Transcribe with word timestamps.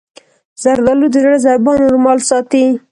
زردالو 0.61 1.07
د 1.13 1.15
زړه 1.23 1.37
ضربان 1.45 1.77
نورمال 1.81 2.19
ساتي. 2.29 2.65